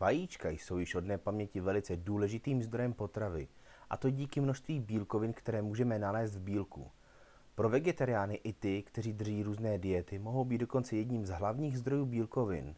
Vajíčka 0.00 0.48
jsou 0.48 0.78
již 0.78 0.94
od 0.94 1.04
paměti 1.16 1.60
velice 1.60 1.96
důležitým 1.96 2.62
zdrojem 2.62 2.92
potravy, 2.92 3.48
a 3.90 3.96
to 3.96 4.10
díky 4.10 4.40
množství 4.40 4.80
bílkovin, 4.80 5.32
které 5.32 5.62
můžeme 5.62 5.98
nalézt 5.98 6.34
v 6.34 6.40
bílku. 6.40 6.90
Pro 7.54 7.68
vegetariány 7.68 8.34
i 8.34 8.52
ty, 8.52 8.82
kteří 8.82 9.12
drží 9.12 9.42
různé 9.42 9.78
diety, 9.78 10.18
mohou 10.18 10.44
být 10.44 10.58
dokonce 10.58 10.96
jedním 10.96 11.26
z 11.26 11.30
hlavních 11.30 11.78
zdrojů 11.78 12.06
bílkovin. 12.06 12.74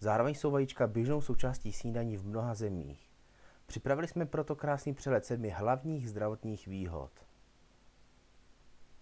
Zároveň 0.00 0.34
jsou 0.34 0.50
vajíčka 0.50 0.86
běžnou 0.86 1.20
součástí 1.20 1.72
snídaní 1.72 2.16
v 2.16 2.26
mnoha 2.26 2.54
zemích. 2.54 3.10
Připravili 3.66 4.08
jsme 4.08 4.26
proto 4.26 4.56
krásný 4.56 4.94
přehled 4.94 5.24
sedmi 5.24 5.50
hlavních 5.50 6.10
zdravotních 6.10 6.66
výhod. 6.66 7.10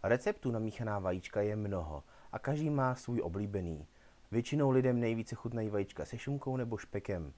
Receptů 0.03 0.51
na 0.51 0.59
míchaná 0.59 0.99
vajíčka 0.99 1.41
je 1.41 1.57
mnoho 1.57 2.05
a 2.33 2.39
každý 2.39 2.71
má 2.71 2.95
svůj 2.95 3.21
oblíbený. 3.21 3.87
Většinou 4.31 4.71
lidem 4.71 5.01
nejvíce 5.01 5.35
chutnají 5.35 5.71
vajíčka 5.71 6.05
se 6.05 6.19
šunkou 6.19 6.57
nebo 6.57 6.77
špekem. 6.77 7.33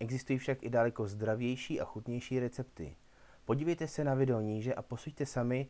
Existují 0.00 0.38
však 0.38 0.62
i 0.62 0.70
daleko 0.70 1.08
zdravější 1.08 1.80
a 1.80 1.84
chutnější 1.84 2.40
recepty. 2.40 2.96
Podívejte 3.44 3.88
se 3.88 4.04
na 4.04 4.14
video 4.14 4.40
níže 4.40 4.74
a 4.74 4.82
posuďte 4.82 5.26
sami, 5.26 5.68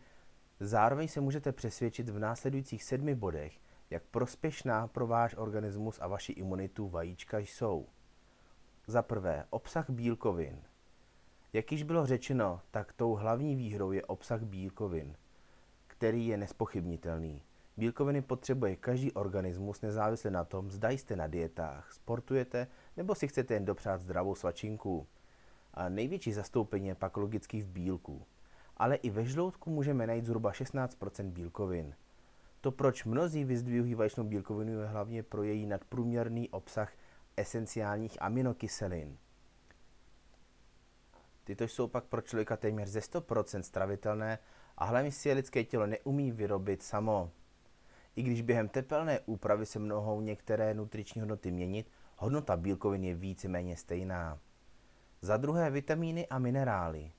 zároveň 0.60 1.08
se 1.08 1.20
můžete 1.20 1.52
přesvědčit 1.52 2.08
v 2.08 2.18
následujících 2.18 2.84
sedmi 2.84 3.14
bodech, 3.14 3.60
jak 3.90 4.02
prospěšná 4.02 4.88
pro 4.88 5.06
váš 5.06 5.34
organismus 5.38 5.98
a 6.00 6.08
vaši 6.08 6.32
imunitu 6.32 6.88
vajíčka 6.88 7.38
jsou. 7.38 7.88
Za 8.86 9.02
prvé, 9.02 9.44
obsah 9.50 9.90
bílkovin. 9.90 10.62
Jak 11.52 11.72
již 11.72 11.82
bylo 11.82 12.06
řečeno, 12.06 12.60
tak 12.70 12.92
tou 12.92 13.14
hlavní 13.14 13.56
výhrou 13.56 13.92
je 13.92 14.04
obsah 14.04 14.42
bílkovin, 14.42 15.16
který 15.86 16.26
je 16.26 16.36
nespochybnitelný. 16.36 17.42
Bílkoviny 17.80 18.22
potřebuje 18.22 18.76
každý 18.76 19.12
organismus 19.12 19.80
nezávisle 19.80 20.30
na 20.30 20.44
tom, 20.44 20.70
zda 20.70 20.90
jste 20.90 21.16
na 21.16 21.26
dietách, 21.26 21.92
sportujete 21.92 22.66
nebo 22.96 23.14
si 23.14 23.28
chcete 23.28 23.54
jen 23.54 23.64
dopřát 23.64 24.00
zdravou 24.00 24.34
svačinku. 24.34 25.06
A 25.74 25.88
největší 25.88 26.32
zastoupení 26.32 26.88
je 26.88 26.95
pak 26.95 27.16
logicky 27.16 27.60
v 27.60 27.66
bílku. 27.66 28.26
Ale 28.76 28.96
i 28.96 29.10
ve 29.10 29.24
žloutku 29.24 29.70
můžeme 29.70 30.06
najít 30.06 30.24
zhruba 30.24 30.52
16% 30.52 31.30
bílkovin. 31.30 31.95
To, 32.60 32.72
proč 32.72 33.04
mnozí 33.04 33.45
vyzdvihují 33.45 33.94
vaječnou 33.94 34.24
bílkovinu, 34.24 34.80
je 34.80 34.87
hlavně 34.87 35.22
pro 35.22 35.42
její 35.42 35.66
nadprůměrný 35.66 36.48
obsah 36.50 36.92
esenciálních 37.37 38.22
aminokyselin. 38.22 39.18
Tyto 41.44 41.65
jsou 41.65 41.88
pak 41.88 42.04
pro 42.04 42.20
člověka 42.20 42.56
téměř 42.56 42.88
ze 42.88 43.00
100% 43.00 43.60
stravitelné 43.60 44.38
a 44.78 44.84
hlavně 44.84 45.12
si 45.12 45.28
je 45.28 45.34
lidské 45.34 45.65
tělo 45.65 45.87
neumí 45.87 46.32
vyrobit 46.32 46.82
samo. 46.82 47.30
I 48.21 48.23
když 48.23 48.43
během 48.43 48.68
tepelné 48.68 49.21
úpravy 49.21 49.66
se 49.66 49.79
mohou 49.79 50.21
některé 50.21 50.74
nutriční 50.74 51.21
hodnoty 51.21 51.51
měnit, 51.51 51.90
hodnota 52.16 52.57
bílkovin 52.57 53.04
je 53.04 53.15
víceméně 53.15 53.77
stejná. 53.77 54.38
Za 55.21 55.37
druhé 55.37 55.71
vitamíny 55.71 56.27
a 56.29 56.38
minerály. 56.38 57.12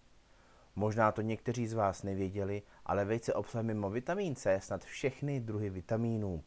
Možná 0.75 1.11
to 1.11 1.21
někteří 1.21 1.67
z 1.67 1.73
vás 1.73 2.03
nevěděli, 2.03 2.61
ale 2.85 3.05
vejce 3.05 3.33
obsahuje 3.33 3.63
mimo 3.63 3.89
vitamin 3.89 4.35
C 4.35 4.59
snad 4.61 4.83
všechny 4.83 5.39
druhy 5.39 5.69
vitamínů. 5.69 6.43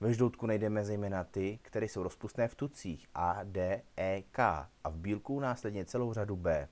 Ve 0.00 0.14
žloutku 0.14 0.46
najdeme 0.46 0.84
zejména 0.84 1.24
ty, 1.24 1.58
které 1.62 1.86
jsou 1.86 2.02
rozpustné 2.02 2.48
v 2.48 2.54
tucích 2.54 3.06
A, 3.14 3.40
D, 3.44 3.82
E, 3.96 4.22
K 4.30 4.68
a 4.84 4.88
v 4.88 4.96
bílku 4.96 5.40
následně 5.40 5.84
celou 5.84 6.12
řadu 6.12 6.36
B. 6.36 6.68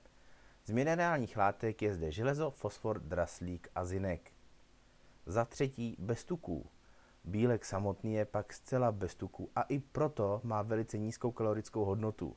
Z 0.65 0.71
minerálních 0.71 1.37
látek 1.37 1.81
je 1.81 1.93
zde 1.93 2.11
železo, 2.11 2.51
fosfor, 2.51 2.99
draslík 2.99 3.67
a 3.75 3.85
zinek. 3.85 4.31
Za 5.25 5.45
třetí 5.45 5.95
bez 5.99 6.23
tuků. 6.23 6.69
Bílek 7.23 7.65
samotný 7.65 8.13
je 8.13 8.25
pak 8.25 8.53
zcela 8.53 8.91
bez 8.91 9.15
tuků 9.15 9.49
a 9.55 9.61
i 9.61 9.79
proto 9.79 10.41
má 10.43 10.61
velice 10.61 10.97
nízkou 10.97 11.31
kalorickou 11.31 11.85
hodnotu. 11.85 12.35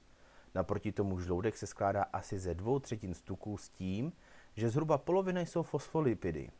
Naproti 0.55 0.93
tomu 0.93 1.21
žloudek 1.21 1.57
se 1.57 1.67
skládá 1.67 2.03
asi 2.03 2.39
ze 2.39 2.55
dvou 2.55 2.79
třetin 2.79 3.15
z 3.15 3.23
tuků 3.23 3.57
s 3.57 3.69
tím, 3.69 4.13
že 4.57 4.71
zhruba 4.71 4.99
polovina 4.99 5.41
jsou 5.41 5.63
fosfolipidy. 5.63 6.51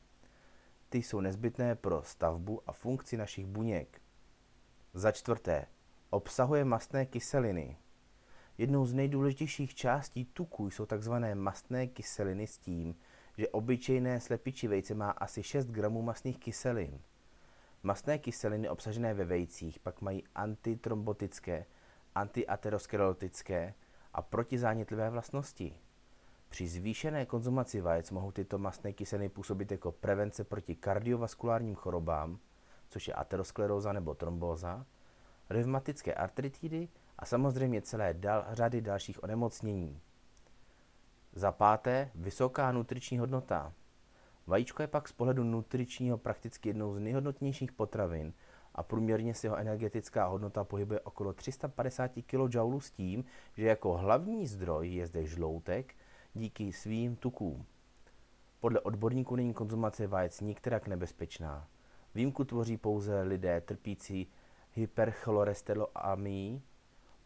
Ty 0.89 0.99
jsou 0.99 1.21
nezbytné 1.21 1.75
pro 1.75 2.03
stavbu 2.03 2.63
a 2.67 2.73
funkci 2.73 3.17
našich 3.17 3.47
buněk. 3.47 4.01
Za 4.95 5.13
čtvrté, 5.13 5.67
obsahuje 6.11 6.65
mastné 6.65 7.07
kyseliny. 7.07 7.77
Jednou 8.59 8.87
z 8.87 8.95
nejdůležitějších 8.95 9.75
částí 9.75 10.25
tuku 10.25 10.71
jsou 10.71 10.87
tzv. 10.87 11.13
mastné 11.35 11.87
kyseliny 11.87 12.47
s 12.47 12.59
tím, 12.59 12.95
že 13.39 13.49
obyčejné 13.49 14.21
slepičí 14.21 14.69
vejce 14.69 14.95
má 14.95 15.11
asi 15.11 15.43
6 15.43 15.67
gramů 15.67 16.03
mastných 16.03 16.39
kyselin. 16.39 17.01
Mastné 17.85 18.19
kyseliny 18.19 18.69
obsažené 18.69 19.15
ve 19.15 19.25
vejcích 19.25 19.79
pak 19.79 20.01
mají 20.01 20.25
antitrombotické, 20.35 21.67
antiaterosklerotické 22.15 23.75
a 24.13 24.23
protizánětlivé 24.23 25.11
vlastnosti. 25.11 25.75
Při 26.49 26.69
zvýšené 26.69 27.27
konzumaci 27.27 27.81
vajec 27.81 28.11
mohou 28.11 28.33
tyto 28.33 28.59
mastné 28.59 28.93
kyseliny 28.93 29.29
působit 29.29 29.73
jako 29.73 29.93
prevence 29.93 30.45
proti 30.45 30.77
kardiovaskulárním 30.77 31.75
chorobám, 31.75 32.39
což 32.89 33.09
je 33.09 33.15
ateroskleróza 33.15 33.93
nebo 33.93 34.15
trombóza, 34.15 34.87
revmatické 35.51 36.15
artritidy 36.15 36.89
a 37.19 37.27
samozřejmě 37.27 37.83
celé 37.83 38.15
dal, 38.15 38.45
řady 38.51 38.81
dalších 38.81 39.23
onemocnění. 39.23 40.01
Za 41.33 41.53
páté, 41.53 42.11
vysoká 42.15 42.73
nutriční 42.73 43.19
hodnota. 43.19 43.73
Vajíčko 44.47 44.83
je 44.83 44.87
pak 44.87 45.09
z 45.09 45.13
pohledu 45.13 45.45
nutričního 45.45 46.19
prakticky 46.19 46.69
jednou 46.69 46.95
z 46.95 46.99
nejhodnotnějších 46.99 47.73
potravin 47.73 48.33
a 48.75 48.83
průměrně 48.83 49.35
se 49.35 49.47
jeho 49.47 49.57
energetická 49.57 50.27
hodnota 50.27 50.65
pohybuje 50.65 51.01
okolo 51.01 51.33
350 51.33 52.11
kJ 52.27 52.59
s 52.79 52.91
tím, 52.91 53.25
že 53.57 53.67
jako 53.67 53.97
hlavní 53.97 54.47
zdroj 54.47 54.89
je 54.89 55.07
zde 55.07 55.25
žloutek 55.25 55.95
díky 56.35 56.73
svým 56.73 57.17
tukům. 57.17 57.67
Podle 58.61 58.81
odborníků 58.81 59.37
není 59.37 59.55
konzumace 59.55 60.07
vajec 60.07 60.41
nikterak 60.41 60.89
nebezpečná. 60.89 61.69
Výjimku 62.15 62.45
tvoří 62.45 62.77
pouze 62.77 63.23
lidé 63.23 63.61
trpící 63.61 64.27
hypercholesterolamii. 64.73 66.63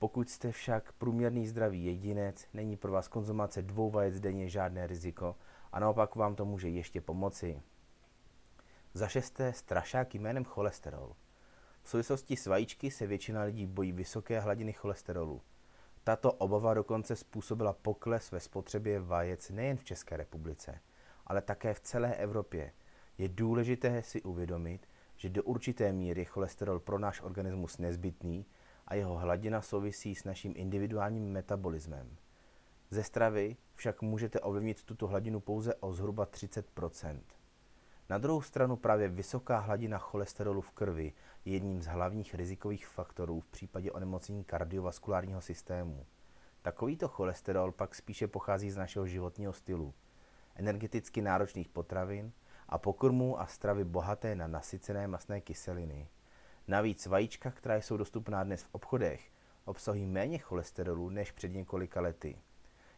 Pokud 0.06 0.30
jste 0.30 0.52
však 0.52 0.92
průměrný 0.92 1.46
zdravý 1.46 1.84
jedinec, 1.84 2.46
není 2.54 2.76
pro 2.76 2.92
vás 2.92 3.08
konzumace 3.08 3.62
dvou 3.62 3.90
vajec 3.90 4.20
denně 4.20 4.48
žádné 4.48 4.86
riziko 4.86 5.36
a 5.72 5.80
naopak 5.80 6.14
vám 6.14 6.34
to 6.34 6.44
může 6.44 6.68
ještě 6.68 7.00
pomoci. 7.00 7.62
Za 8.94 9.08
šesté 9.08 9.52
strašák 9.52 10.14
jménem 10.14 10.44
cholesterol. 10.44 11.16
V 11.82 11.88
souvislosti 11.88 12.36
s 12.36 12.46
vajíčky 12.46 12.90
se 12.90 13.06
většina 13.06 13.42
lidí 13.42 13.66
bojí 13.66 13.92
vysoké 13.92 14.40
hladiny 14.40 14.72
cholesterolu. 14.72 15.42
Tato 16.04 16.32
obava 16.32 16.74
dokonce 16.74 17.16
způsobila 17.16 17.72
pokles 17.72 18.30
ve 18.30 18.40
spotřebě 18.40 19.00
vajec 19.00 19.50
nejen 19.50 19.76
v 19.76 19.84
České 19.84 20.16
republice, 20.16 20.80
ale 21.26 21.42
také 21.42 21.74
v 21.74 21.80
celé 21.80 22.14
Evropě. 22.14 22.72
Je 23.18 23.28
důležité 23.28 24.02
si 24.02 24.22
uvědomit, 24.22 24.88
že 25.16 25.28
do 25.28 25.42
určité 25.42 25.92
míry 25.92 26.24
cholesterol 26.24 26.80
pro 26.80 26.98
náš 26.98 27.20
organismus 27.22 27.78
nezbytný 27.78 28.46
a 28.86 28.94
jeho 28.94 29.16
hladina 29.16 29.62
souvisí 29.62 30.14
s 30.14 30.24
naším 30.24 30.52
individuálním 30.56 31.32
metabolismem. 31.32 32.16
Ze 32.90 33.04
stravy 33.04 33.56
však 33.74 34.02
můžete 34.02 34.40
ovlivnit 34.40 34.82
tuto 34.82 35.06
hladinu 35.06 35.40
pouze 35.40 35.74
o 35.74 35.92
zhruba 35.92 36.26
30% 36.26 37.20
Na 38.08 38.18
druhou 38.18 38.42
stranu 38.42 38.76
právě 38.76 39.08
vysoká 39.08 39.58
hladina 39.58 39.98
cholesterolu 39.98 40.60
v 40.60 40.70
krvi 40.70 41.12
je 41.44 41.52
jedním 41.52 41.82
z 41.82 41.86
hlavních 41.86 42.34
rizikových 42.34 42.86
faktorů 42.86 43.40
v 43.40 43.46
případě 43.46 43.92
onemocnění 43.92 44.44
kardiovaskulárního 44.44 45.40
systému. 45.40 46.06
Takovýto 46.62 47.08
cholesterol 47.08 47.72
pak 47.72 47.94
spíše 47.94 48.26
pochází 48.28 48.70
z 48.70 48.76
našeho 48.76 49.06
životního 49.06 49.52
stylu, 49.52 49.94
energeticky 50.54 51.22
náročných 51.22 51.68
potravin 51.68 52.32
a 52.68 52.78
pokrmů 52.78 53.40
a 53.40 53.46
stravy 53.46 53.84
bohaté 53.84 54.34
na 54.34 54.46
nasycené 54.46 55.06
masné 55.06 55.40
kyseliny. 55.40 56.08
Navíc 56.68 57.06
vajíčka, 57.06 57.50
která 57.50 57.76
jsou 57.76 57.96
dostupná 57.96 58.44
dnes 58.44 58.62
v 58.62 58.68
obchodech, 58.72 59.30
obsahují 59.64 60.06
méně 60.06 60.38
cholesterolu 60.38 61.10
než 61.10 61.32
před 61.32 61.48
několika 61.48 62.00
lety. 62.00 62.38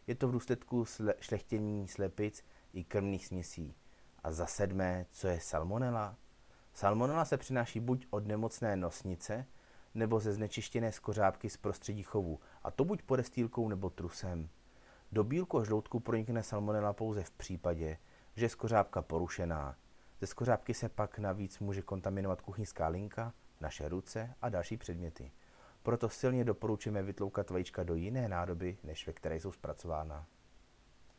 Je 0.07 0.15
to 0.15 0.29
v 0.29 0.33
důsledku 0.33 0.83
sle- 0.83 1.15
šlechtění 1.21 1.89
slepic 1.89 2.45
i 2.73 2.85
krmných 2.85 3.27
směsí. 3.27 3.75
A 4.23 4.33
za 4.33 4.47
sedmé, 4.47 5.07
co 5.11 5.29
je 5.29 5.41
salmonela? 5.41 6.17
Salmonela 6.73 7.25
se 7.25 7.37
přináší 7.37 7.81
buď 7.81 8.07
od 8.11 8.27
nemocné 8.27 8.77
nosnice, 8.77 9.47
nebo 9.95 10.21
ze 10.21 10.33
znečištěné 10.33 10.93
skořápky 10.93 11.51
z 11.51 11.57
prostředí 11.57 12.03
chovu, 12.03 12.41
a 12.63 12.71
to 12.71 12.85
buď 12.85 13.03
podestýlkou 13.03 13.69
nebo 13.69 13.91
trusem. 13.91 14.49
Do 15.13 15.25
bílku 15.25 15.59
a 15.59 15.65
žloutku 15.65 16.01
pronikne 16.01 16.43
salmonela 16.43 16.93
pouze 16.93 17.23
v 17.23 17.31
případě, 17.31 17.99
že 18.37 18.45
je 18.45 18.49
skořápka 18.49 19.03
porušená. 19.03 19.77
Ze 20.21 20.27
skořápky 20.27 20.75
se 20.75 20.89
pak 20.89 21.19
navíc 21.19 21.59
může 21.59 21.83
kontaminovat 21.83 22.41
kuchyňská 22.41 22.89
linka, 22.89 23.33
naše 23.61 23.89
ruce 23.89 24.35
a 24.43 24.49
další 24.49 24.77
předměty. 24.77 25.33
Proto 25.83 26.09
silně 26.09 26.45
doporučujeme 26.45 27.03
vytloukat 27.03 27.51
vajíčka 27.51 27.83
do 27.83 27.95
jiné 27.95 28.29
nádoby, 28.29 28.79
než 28.85 29.07
ve 29.07 29.13
které 29.13 29.37
jsou 29.37 29.53
zpracována. 29.53 30.27